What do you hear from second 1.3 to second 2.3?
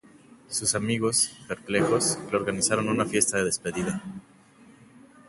perplejos,